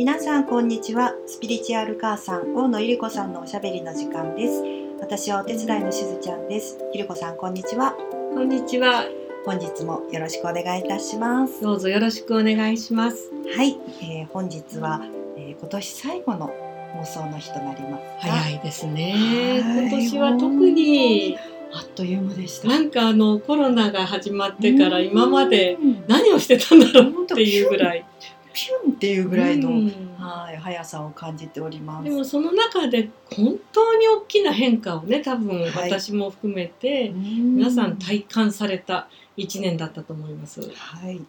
[0.00, 1.14] 皆さんこんにちは。
[1.26, 4.62] スピリチュアル母さん大野ゆり子さんのおしゃべりの時間です。
[4.98, 6.78] 私はお手伝いのしずちゃんです。
[6.94, 7.92] ゆり子さんこんにちは。
[8.32, 9.04] こんにちは。
[9.44, 11.60] 本日もよろしくお願いいたします。
[11.60, 13.30] どうぞよろしくお願いします。
[13.54, 15.02] はい、えー本日は、
[15.36, 16.50] えー今年最後の
[16.94, 18.32] 放送の日となりますが。
[18.32, 19.60] 早いですね。
[19.62, 19.86] はい。
[19.86, 21.36] 今年は特に
[21.74, 22.68] あっという間でした。
[22.68, 28.06] なんかあのコロナが始まってから今までうん何をしてたんだろうっていうぐらい。
[28.52, 29.86] ピュンっていうぐらいの、うん。
[30.18, 32.04] はい速さを感じております。
[32.04, 35.90] でもその中で本当に大きな変化をね多分はい。
[35.90, 40.60] 私も含めて皆皆さん体感された1年だったと思います。
[40.74, 41.20] はい。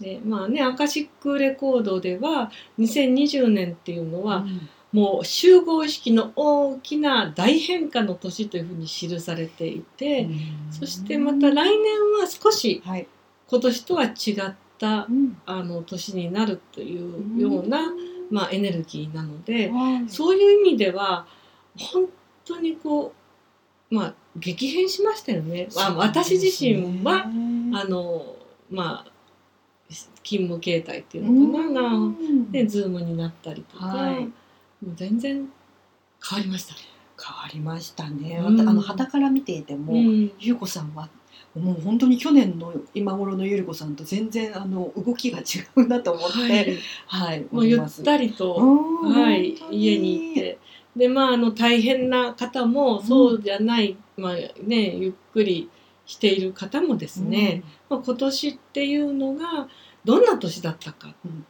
[0.00, 4.68] でまあねアカシックレコードでは2020年っていうのは、うん。
[4.90, 10.26] もう集合式の大きな大変化の年というふうに記されていて、
[10.70, 13.06] そしてまた来年は少しはい、
[13.48, 14.56] 今年とは違った
[15.08, 15.36] うん。
[15.46, 16.96] あの年になるとい
[17.36, 17.80] うような、
[18.30, 20.08] まあ、エネルギーなのではい。
[20.08, 21.26] そういう意味では
[21.76, 22.06] 本
[22.44, 23.12] 当にこ
[23.90, 25.68] うまあ激変しましたよね。
[25.74, 28.36] まあ、私自身は、あの
[28.70, 29.10] まあ
[30.22, 31.82] 勤務形態っていうのかな。
[31.82, 32.52] が、うん。
[32.52, 34.20] でズームになったりとか、はい。
[34.20, 34.32] もう
[34.94, 35.48] 全然
[36.22, 36.74] 変わりました。
[37.20, 38.38] 変わりましたね。
[38.46, 40.32] うんあの旗から見ていても、うん。
[40.38, 41.08] ゆうこさんは
[41.58, 45.42] もう本当に去年の今頃のゆりこさんと全然あの動きが違
[45.76, 48.54] うなと思って、ははい、い、もうゆったりと、
[49.02, 50.34] はい、家に行っ。
[50.34, 50.58] て。
[50.96, 55.70] でまああの大変な方もそうじゃない、まあねゆっくり
[56.06, 59.68] している方もですね、まあ、今年っていうのが
[60.04, 61.46] どんな年だったか、うん。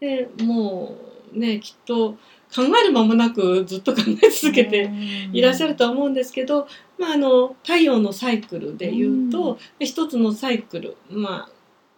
[0.00, 0.96] でも
[1.34, 2.12] うねきっと
[2.54, 4.90] 考える間もなくずっと考え続けて
[5.32, 6.66] いらっしゃるとは思うんですけど、
[6.98, 11.50] まあ、あの太陽のサイクルでいうと、一つのサイクル、まあ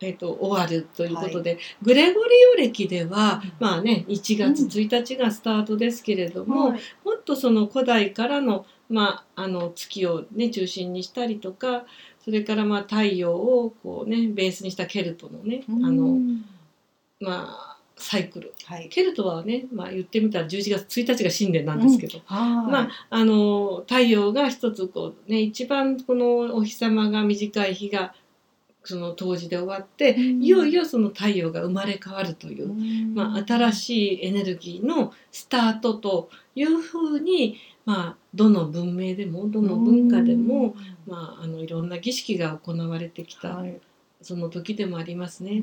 [0.03, 3.53] えー、と終わるということで、グレゴリオ暦では、うん。
[3.59, 6.81] まあね、1月1日がスタートですけれども、はい。
[7.05, 11.85] もっとその古代からの,、まあ、あの月を、ね、中心にしたりとか
[12.25, 16.19] それからまあ太陽をこう、ね、ベースにしたケルトのね、あの
[17.21, 17.70] まあ、
[18.01, 18.55] サイクル。
[18.65, 28.15] はい、ケルトはね、まあ、言ってみたら11月1日が新年なんですけど、はい、まあ、あの太陽が一つこう、ね、一番このお日様が短い日が
[28.83, 32.73] その冬至で終わって、いよいよその太陽が生まれ変わるという、
[33.15, 40.75] まあ、新しいエネルギーのスタートというふうに、まあ、どの文明でもどの文化でも、
[41.07, 43.79] まあ、あのいろんな儀式が行われてきた、はい。
[44.23, 45.63] その時でもありますね。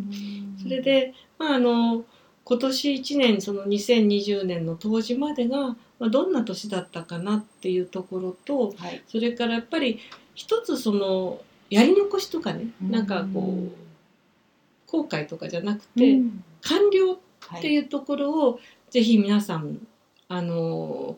[0.61, 2.03] それ、で、まあ、あの
[2.50, 10.00] 今年1年その2020年の冬至までが、まあ、どんな年だったかなっていうところとはい、それからやっぱり
[10.34, 16.44] 一つそのやり残しとかねなんかこう後悔とかじゃなくて、うん。
[16.62, 17.80] 完了っはい、てい。
[17.80, 18.59] うところを
[18.90, 19.85] ぜひ皆さん
[20.29, 21.18] あの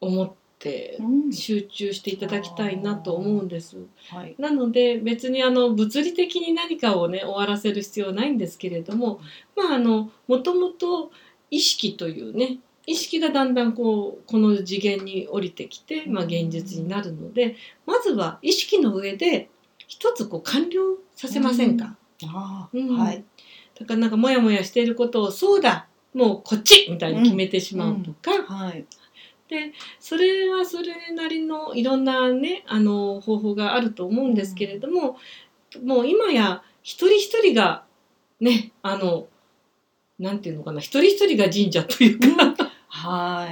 [0.00, 0.39] 思って
[1.00, 1.32] うん。
[1.32, 3.78] 集中していただきたいなと思うんです。
[4.10, 9.20] はい、なので別にあの物理的に何かをね終わらせる必要はないんですけれども
[9.56, 11.10] まああのもともと
[11.50, 17.56] 意識というね意識がだんだんこうこの次元に降りてきて、まあ、現実になるので
[17.86, 19.48] まずは意識の上で
[19.86, 21.96] 一つこう完了させませんか、
[22.72, 22.98] うん。
[22.98, 23.24] はい、
[23.78, 28.84] だからなんかモヤモヤしていることをそうだもうこっちみたいに決めてしまうとか、はい、
[29.50, 35.18] でそれはそれなりのいろんなねあの方法があると思うんですけれども、
[35.84, 37.82] もう今や一人一人が
[38.40, 39.26] ねあの
[40.20, 42.54] なんていうのかな一人一人が神社というか、
[42.86, 43.48] は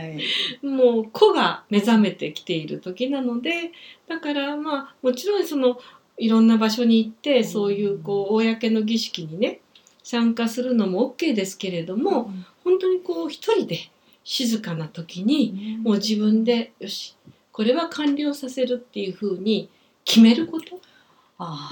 [0.63, 3.73] い、もう個が目覚めてきている時なので
[4.07, 5.81] だからまあもちろんその
[6.17, 9.61] いろんな場所に行ってそういうこう公の儀式にね
[10.05, 12.31] 参加するのも OK ですけれども、
[12.63, 13.91] 本当にこう一人で
[14.31, 17.17] 静かな時にもう自分でよし
[17.51, 19.71] これは完了させるっていうふうに
[20.05, 20.79] 決めること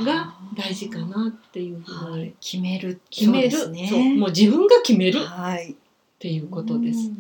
[0.03, 2.99] が大事かなっていうふうにはい、決める。
[3.11, 3.51] 決める。
[3.51, 4.01] そうですそう。
[4.01, 5.19] ねもう自分が決める。
[5.19, 5.77] っはい、
[6.19, 7.09] ていうことです。
[7.09, 7.19] うん。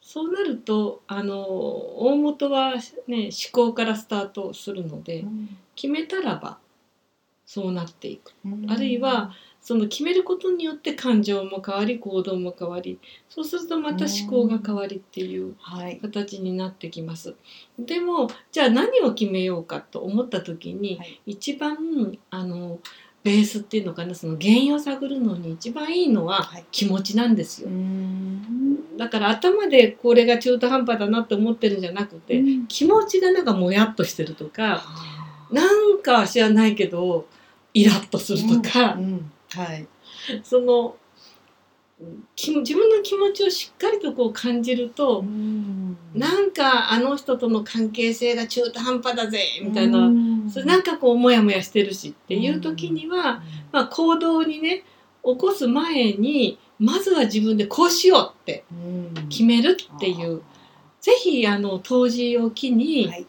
[0.00, 2.74] そうなるとあの大元は、
[3.08, 5.24] ね、思考からスタートするので
[5.74, 6.58] 決めたらば
[7.44, 8.32] そうなっていく。
[8.68, 12.98] あるいはその決めることによって感情も変わり行動も変わり
[13.28, 17.34] そうするとまた思考が変わりっていうはい、形になってきます。
[17.78, 21.20] でもじゃあ何を決めようかと思った時に、はい。
[21.26, 21.76] 一番
[22.30, 22.78] あの
[23.22, 26.64] ベースっていうのかなその原因を探るのに一番いいのははい。
[26.72, 27.68] 気持ちなんですよ。
[27.68, 28.96] ん。
[28.96, 34.82] だから頭でこれが中途半端だなって思ってるんじゃなくて、気持ちがなんかもやっとしてるとか
[35.52, 37.26] なんか知らないけど
[37.74, 39.86] イラッとするとか、うんはい、
[40.42, 40.96] その
[42.34, 45.22] き自分の気持ちをしっかりとこう感じると、
[46.14, 50.10] なんかあの人との関係性が中途半端だぜみたいな、
[50.50, 54.84] それなんかこうモヤモヤしてるしっていう時には、まあ、行動にね
[55.22, 58.64] 起こす前にまずは自分でこうしようって
[59.28, 60.42] 決めるっていう、
[61.02, 63.26] ぜひあの当時を機に、はい、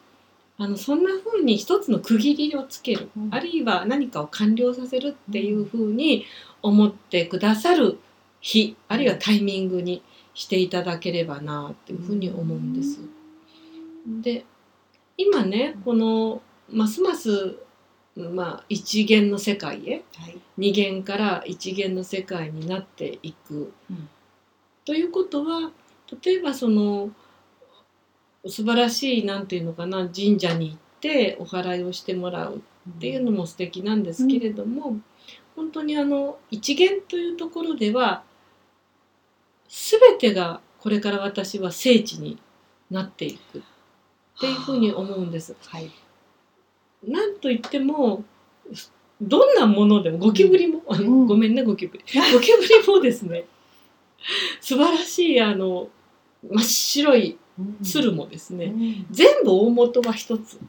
[0.61, 6.27] あのそんな風に一つの区切りをつける、うん、あるいは何かを完了させるっていう風に
[6.61, 7.97] 思ってくださる
[8.41, 10.03] 日あるいはタイミングに
[10.35, 12.99] していただければなっていうふうに思うんです。
[14.21, 14.45] で
[15.17, 17.57] 今ねこのますます
[18.15, 24.09] まあ一元の世界へ、はい、二元から一元の世界になっていく、うん、
[24.85, 25.71] ということは
[26.23, 27.09] 例えばその
[28.47, 35.03] 素晴らしいなんていうのかな神社に行ってお祓いをしてもらうっていうのも素敵なんですけれども、うん、
[35.55, 38.23] 本当にあの一元というところでは
[39.69, 42.39] 全てがこれから私は聖地に
[42.89, 43.61] なっていくっ
[44.39, 45.55] ていうふうに思うんです。
[45.67, 45.91] はい、
[47.07, 48.23] なんといっても
[49.21, 52.03] どんなものでもゴキブリも、うん、ごめんねゴキブリ。
[52.33, 53.45] ゴキブリもですね
[54.59, 55.89] 素晴らしいあの
[56.43, 57.37] 真っ白い
[57.83, 60.59] 鶴もですね、うん、全部大元は一つ。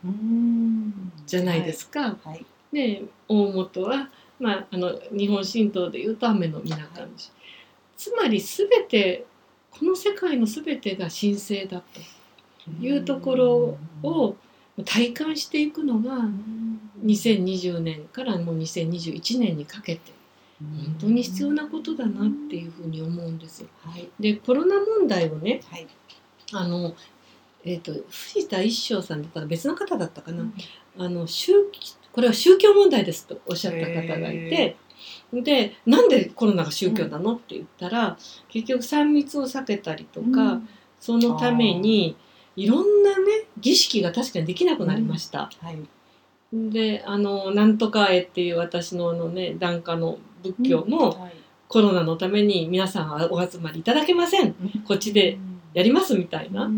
[1.26, 2.00] じゃないですか。
[2.00, 2.17] はい。
[2.25, 4.08] はい、で大元は、
[4.38, 7.11] まあ、あの日本神道でいうと雨の皆神、はい。
[7.96, 9.25] つまり全て
[9.70, 14.37] この世界の全てが神聖だというところを
[14.84, 16.29] 体感していくのが
[17.05, 20.12] 2020年からもう2021年にかけて
[20.61, 23.64] 本当に必要なことだなっていうふうに思うんです。
[23.84, 25.87] はい、でコロナ問題をね、はい、
[26.52, 26.94] あの
[27.64, 30.52] えーと、藤田一生さんだったら別の方だったかな、うん、
[30.99, 31.52] あの宗
[32.12, 34.76] これは宗教問題ですとおっしゃった方がいて。
[35.32, 38.16] でなんでコロナが宗教なのって言ったら
[38.49, 40.69] 結局3密を避けたりとか、うん、
[41.00, 42.16] そのために
[42.55, 45.50] いろんなね儀式が確かにできなくなりました。
[45.62, 45.69] うん。
[45.69, 51.20] はい、であのなんとか絵っていう私ののね檀家の仏教も、うん。
[51.20, 51.32] はい、
[51.66, 54.55] コロナのために皆さんお集まりいただけません、
[54.87, 55.38] こっちで
[55.74, 56.70] やりますみたいな。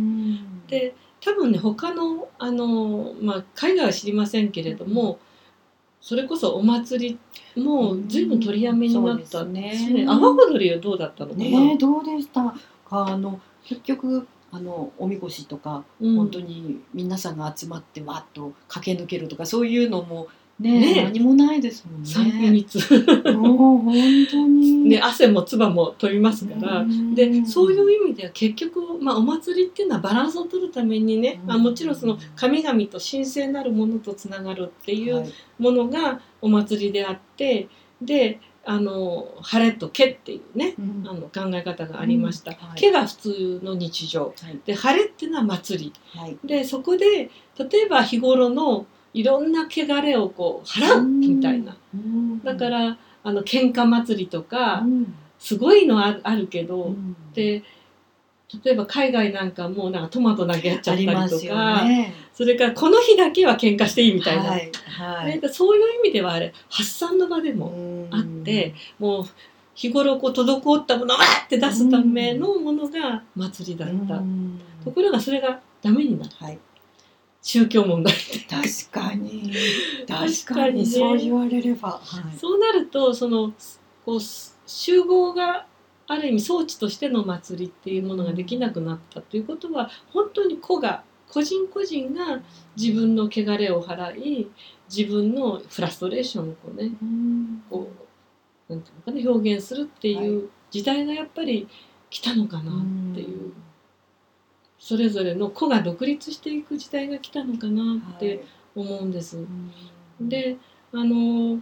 [0.69, 5.19] で多分ね他のあの、まあ、海外は知りませんけれども、
[6.01, 7.19] それこそお祭
[7.57, 9.43] りも随分取りやめになった。
[9.43, 10.05] んですね。
[10.07, 11.45] 阿波踊りはどうだったのかな？
[11.45, 12.43] ねどうでした？
[12.43, 12.55] か
[12.91, 20.29] あの結局あのおみこしとか、うん、本当に皆さんが集まってわっと駆け抜けるとかそういうのもね
[20.61, 22.09] ね何もないですもんね。
[22.09, 22.79] 三密。
[23.33, 23.95] もう本
[24.31, 24.73] 当に。
[24.85, 35.25] ね汗も唾も飛びますから、でそういう意味では結局まあお祭りっていうのはバランスを取るためにね、まあもちろんその神々と神聖なるものとつながるっていう
[35.59, 37.69] ものがお祭りであって、
[38.01, 38.41] で。
[38.67, 42.57] あの晴れと毛っていうね、うん、あの考え方がありました、うん。
[42.69, 47.29] はい、毛が普通の日常、はい、で晴れっていうのは祭り、はい、でそこで例
[47.85, 51.77] えば日頃のいろんな汚れをこう払うみたいな、
[52.45, 54.83] だからあの喧嘩祭りとか、
[55.39, 56.95] すごいのあるけど、
[57.33, 57.63] で
[58.65, 61.15] 例えば海外なんかもなんかトマト投げ合っちゃったりと
[61.49, 69.25] か、ね、それからこの日だけは喧嘩していいみたいな、はいはい、そういう意味ではあれ発散の場でもあってもう
[69.75, 74.23] 日頃こう滞ったものをわって出すためのものが祭りだった。
[74.85, 76.45] ところがそれがダメになった。
[76.45, 76.59] はい
[77.45, 78.15] 宗教問題
[78.49, 79.53] 確かに。
[80.09, 83.53] 確かに、そう言われれば、はい、そうなるとその
[84.07, 84.21] こう
[84.67, 85.67] 集合が
[86.07, 92.41] ある意味装置としての祭りっていうものができなくなったということは本当に個が個人個人が
[92.77, 94.51] 自分の汚れを払い
[94.95, 97.91] 自分のフラストレーションをこうね、うん、こ
[98.71, 101.69] うなんていうのかな表現するっていう時代がやっぱり
[102.09, 103.53] 来たのかなっていう。
[104.85, 108.45] それぞれの子が独立していく時代が来たのかなって
[108.77, 109.39] 思うんです。
[109.39, 109.43] は
[110.21, 110.59] い、で
[110.93, 111.59] あの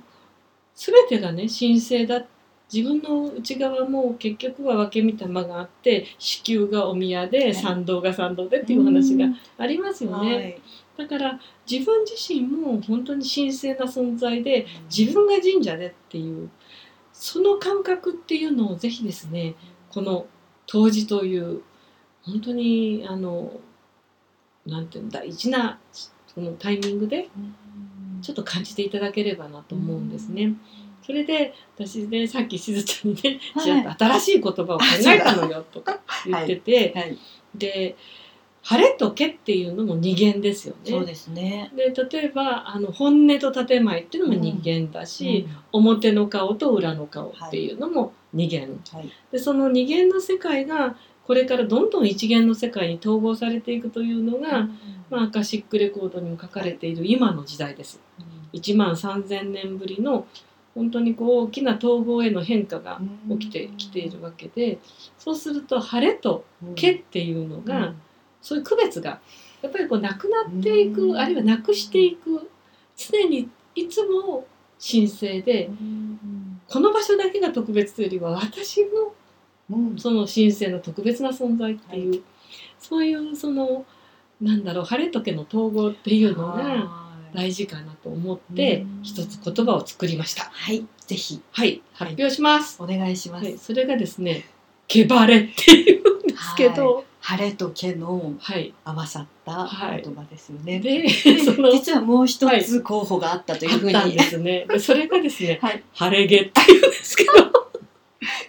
[0.74, 2.24] 全てがね神聖だ。
[2.72, 9.26] 自分の内側も結局は分け身玉があって子宮がお宮で参道が参道でっていう話が
[9.58, 10.34] ありますよね。
[10.34, 10.60] はい、
[10.96, 16.48] だから自分自身も本当に神聖な存在で自分が神社でっていう
[17.12, 19.54] その感覚っていうのをぜひですね
[19.90, 20.26] この
[20.66, 21.62] 当時という
[22.24, 23.52] 本当にあの
[24.66, 25.78] なんていうの大事な
[26.26, 27.28] そのタイミングで
[28.22, 30.54] ちょっと感じていただければなと思うんですね。
[31.04, 37.08] それで私ねさっきしずちゃんにね、はい、新しい言葉を考えたのよとか言ってて、はい。
[37.08, 37.18] はい、
[37.56, 37.96] で
[38.62, 40.90] 晴れとけっていうのも二元ですよね。
[40.92, 41.72] そうですね。
[41.74, 50.96] で例えばあの本音と建前っていうのも二元だし、表の顔と裏の顔っていうのも二元、はい、でその二元の世界が
[51.32, 54.68] これからどんどん一元の世界に統合されていくというのが、
[55.08, 57.98] まあ、アカシックレコードにも書かれている今の時代です。
[58.52, 60.26] 1万3,000年ぶりの
[60.74, 64.78] 本当にこう大きな統合への変化が起きてきているわけで
[65.18, 67.94] そうすると晴れと毛っていうのが、
[68.42, 69.18] そういう区別が
[69.62, 72.50] やっぱりこうなくなっていく、あるいはなくしていく
[72.94, 74.46] 常にいつも
[74.78, 75.70] 神聖で、
[76.68, 79.14] この場所だけが特別というよりは私の
[79.96, 82.22] その神聖の特別な存在っていう、はい、
[82.78, 83.84] そういうその
[84.40, 86.90] なんだろう晴れとけの統合っていうのが
[87.34, 90.44] 大事かなと思って一つ言葉を作りました。
[90.44, 92.82] はいぜひはい発表します。
[92.82, 93.44] お願いします。
[93.44, 94.44] はい、それがですね
[94.88, 97.04] 毛晴れっていうんですけど。
[97.22, 98.34] 晴れと毛の
[98.84, 99.68] 合わさった
[100.02, 100.80] 言葉ですよね。
[100.80, 104.12] で、 その実はもう一つ候補があったというふうに。
[104.12, 104.66] ですね。
[104.80, 105.60] それがですね、
[105.94, 107.51] 晴れ毛っていうんですけど。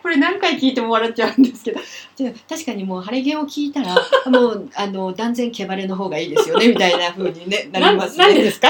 [0.04, 1.80] これ何回聞いても笑っちゃうんですけど。
[2.50, 3.96] 確かにもう晴れ毛を聞いたら
[4.30, 8.26] もうあの断然毛晴れの方がいいですよねみたいなふうに、ね、 なりますね。
[8.26, 8.70] なんでですか、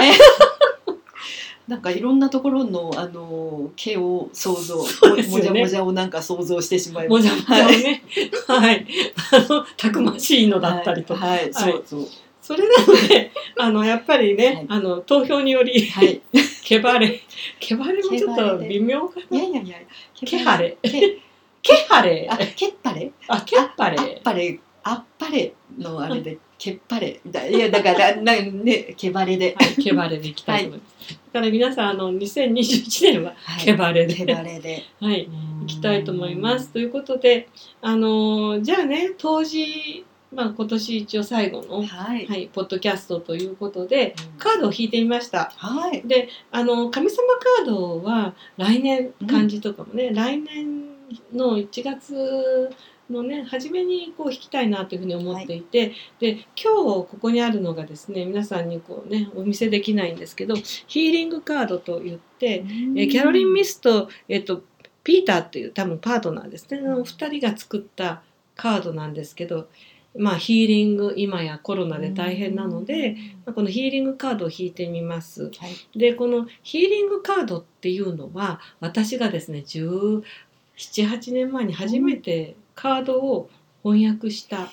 [1.67, 4.77] なんかいろんなところのあの毛を想像、
[5.15, 7.23] ね、もじゃもじゃをなんか想像してしまいます。
[7.23, 8.03] もじゃもじゃをね、
[8.47, 8.85] はい、
[9.31, 12.07] あのたくましいのだったりとか、はい、はい、そうそう。
[12.43, 16.21] それなので、あのやっぱりね、はい、あの投票により、はい、
[16.65, 17.21] 毛バレ、
[17.61, 19.37] 毛バレもちょっと微妙かな？
[19.37, 19.77] いやいやいや、
[20.25, 21.22] 毛ハレ、毛
[21.89, 26.37] ハレ、あ、毛っぱれ、あ、毛っぱれ、あっぱれ、あっぱれのあれで。
[26.57, 27.19] 毛っぱれ。
[27.51, 34.83] いやだからなね毛バレで、はい、毛バレでいきたいと思います、はい、だから皆さんあの2021年は毛バレで、毛バレで。
[34.99, 35.29] はい
[35.63, 36.69] いきたいと思います。
[36.69, 37.47] ということで
[37.81, 45.53] あのじゃあね当時まあ、今年一応最後の、はい、はい、ポッドキャストということで、うん、カードを引いてみました。
[45.55, 47.17] はい、であの神様
[47.57, 50.92] カードは来年漢字とかもね、うん、来年
[51.33, 52.69] の1月
[53.09, 62.65] のね初めにこう弾きたいなというふうに思っていて、はい、で今日ここにあるのがですね皆さんにこうねお見せできないんですけどヒーリングカードといって、
[62.95, 64.63] えキャロリン・ミスと、えっと、
[65.03, 66.81] ピーターっていう多分パートナーですね。
[66.89, 68.23] お二人が作った
[68.55, 69.67] カードなんですけど。
[70.15, 75.45] まあ、ヒーリング今やコロナで大変なので、まあ、このヒーリングカードを引いてみます。
[75.45, 75.49] は
[75.95, 79.63] い、でこのヒーリングカードっていうのは私がですね
[80.77, 83.49] 1718年前に初めてカードを
[83.83, 84.69] 翻訳した。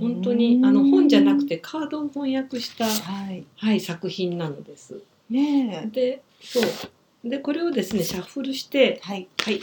[0.00, 4.98] 本当にあの本じゃなくてカードを翻訳した、はい、はい、作品なのです。
[5.28, 7.28] ねでそう。
[7.28, 9.60] でこれをですねシャッフルして、はい、はい、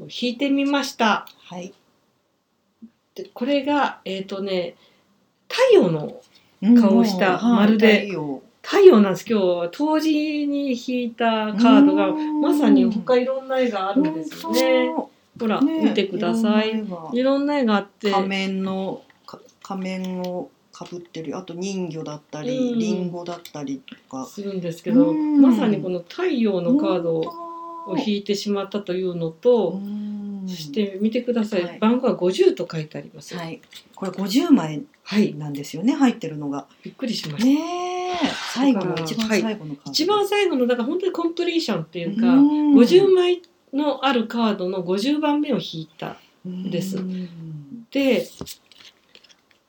[0.00, 1.26] 引いてみました。
[1.44, 1.72] はい、
[3.14, 4.76] でこれがえっ、ー、とね
[5.48, 6.20] 太陽の
[6.80, 8.10] 顔をした、まるで、
[8.70, 14.90] 太陽なんです今日は冬至に引いたカードがまさに他いろんな絵があるんですよね。
[15.40, 16.84] ほら、ね、見てください。
[17.14, 17.76] いろんな絵が。
[17.76, 18.10] あって。
[18.10, 19.02] 仮面の
[19.62, 21.34] 仮面をかぶってる。
[21.38, 24.26] あと人魚だったり、うん、リンゴだったりとか。
[24.26, 29.80] するんですけど、まさにこの太陽のカードを引いてしまったというのと、
[30.46, 33.34] そして見てください、はい、番号は50と書いてあります。
[33.34, 33.62] はい、
[33.94, 34.84] これ50枚
[35.38, 36.66] なんですよね、はい、入ってるのが。
[36.82, 37.46] びっくりしました。
[37.46, 37.87] ね
[38.54, 46.16] 最後の一番最後のカード、一番最後のだから本当にコンプリーションっていうか、50枚のあるカードの50番目を引いた
[46.48, 46.98] んです。
[47.90, 48.26] で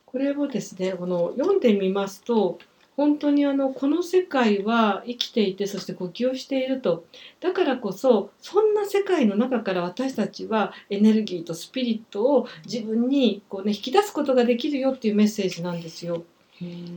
[0.06, 2.58] これをですねこの読んでみますと
[2.98, 7.06] 本当にあのこの世界は生きていてそして呼吸をしていると。
[7.40, 16.24] だからこそそんな世界の中から私たちはエネルギーとスピリットを自分にこう、ね、引き出すことができるよっていうメッセージなんですよ。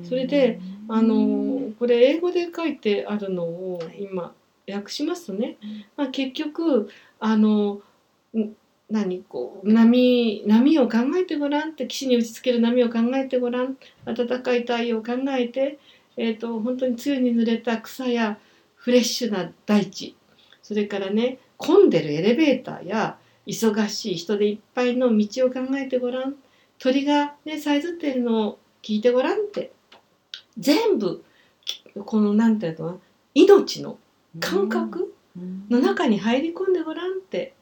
[0.09, 4.33] それであのこれ英語で書いてあるのを今
[4.69, 5.57] 訳しますとね、
[5.97, 6.88] まあ、結局
[7.21, 7.81] あの
[8.90, 15.78] 何こう波波を考えてごらんって岸に打ちつける波を考えてごらん暖かい太陽を考えて、
[16.16, 18.38] えーと、本当に梅雨に濡れた草や
[18.75, 20.16] フレッシュな大地
[20.62, 23.16] それからね混んでるエレベーターや
[23.47, 26.35] 忙しい人でいっぱいの道を考えてごらん
[26.78, 29.73] 鳥がねさえずってるのを聞いてごらんって。
[30.59, 31.25] 全部
[32.05, 33.01] この何て言うの
[33.35, 33.99] 命の
[34.41, 35.15] 感覚
[35.71, 37.55] の中に入り込んでごらんって。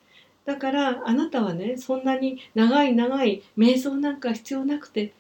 [0.45, 5.13] だからあなたはねそんなに長い長い瞑想なんか必要なくて、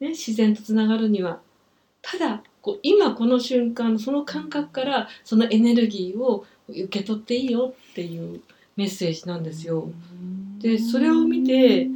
[0.00, 1.40] ね、自然とつながるには。
[2.02, 8.42] ただこう今この瞬間その感覚からそのエネルギーを受け取っていいよっていう
[8.76, 9.90] メッセージなんですよ。
[10.58, 11.88] でそれを見て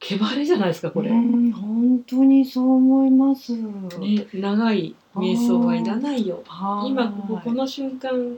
[0.00, 3.52] 毛晴れじゃないですかこれ、うん本当にそう思います。
[3.52, 6.42] ね、長い瞑想はいらないよ。
[6.46, 6.90] はい。
[6.90, 8.36] 今こここの瞬間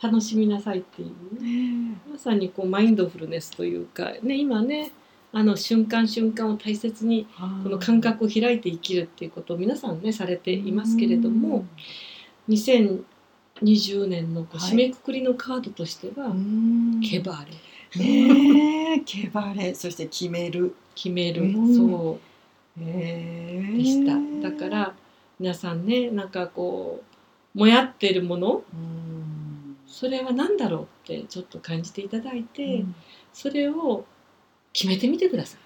[0.00, 1.42] 楽しみなさいっていう。
[1.42, 1.96] ね。
[2.10, 4.92] まさにこうマインドフルネスというか、ね、今ね
[5.32, 7.26] あの瞬間瞬間を大切に
[7.62, 11.64] この感覚を開いて生きるっていうことを皆さんねされていますけれども、
[12.48, 17.56] 2020年の締めくくりのカードとしてはうん「毛晴れ」
[17.96, 20.74] ねえ毛晴れそして決める。
[20.94, 21.76] 決める、うん。
[21.76, 22.18] そ
[22.78, 22.80] う。
[22.84, 24.50] でした。
[24.50, 24.94] だから
[25.38, 27.02] 皆さんねなんかこ
[27.54, 28.62] うもやってるもの。
[28.72, 29.76] うん。
[29.86, 32.94] それは何だろうってちょっと感じていただいて、うん。
[33.32, 34.04] それを
[34.72, 35.58] 決めてみてくださ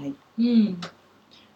[0.00, 0.02] い。
[0.02, 0.14] はい。
[0.38, 0.80] うん、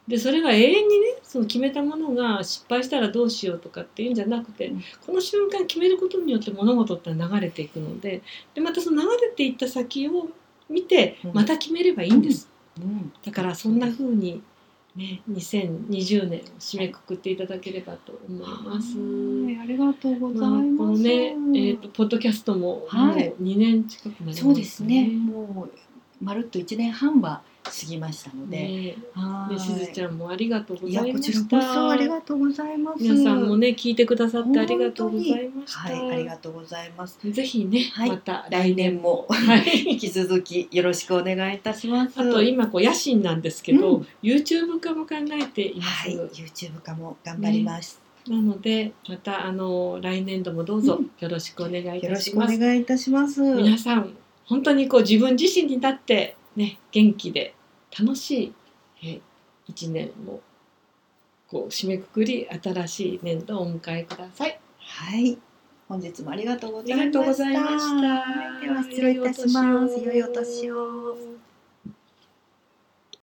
[0.08, 4.82] でそれが永遠にねその決めたものが失敗したらどうしようとかっていうんじゃなくて、うん。
[5.04, 8.22] この瞬間決めることによって物事って流れていくので
[8.54, 10.28] でまたその流れていった先を
[10.68, 11.32] 見てうん。
[11.32, 12.48] また決めればいいんです、
[12.80, 13.12] うん。
[13.25, 14.42] だからそんな風に
[14.94, 18.96] ね2020年を締めくくっていただければと思います。
[18.98, 20.76] はいありがとうございまあます。
[20.76, 23.34] このね、えー、とポッドキャストももうはい。
[23.42, 25.08] 2年近くなりますそうですね。
[25.08, 28.96] もうまるっと一年半は過ぎましたので、ね
[29.58, 31.75] しずちゃんもありがとうございまこちらこした。
[31.75, 33.02] そありがとうございます。
[33.02, 35.78] 皆さんもね聞いてくださってありがとうございました。
[35.80, 37.18] はい、ありがとうございます。
[37.30, 39.85] ぜひね、はいまた来年もはい。
[39.90, 42.20] 引き続きよろしくお願いいたします。
[42.20, 46.08] あと今こう野心なんですけど、うん YouTube 化も考えています。
[46.08, 48.00] はい、YouTube 化も頑張ります。
[48.28, 52.58] なのでまたあの来年度もどうぞうんよろしくお願いいよたろしくおします。
[52.58, 53.40] 願いいたします。
[53.40, 54.12] 皆さん
[54.46, 57.54] 本当にこう自分自身になってね元気で
[57.98, 58.54] 楽しい
[59.02, 59.20] え
[59.66, 60.40] 一年を
[61.48, 64.58] こう締めくくり新しい年度をお迎えください。
[64.78, 65.38] はい、
[65.88, 68.60] 本日もありがとうございました。
[68.60, 70.00] では失礼いたします。
[70.00, 71.16] 良いお年を。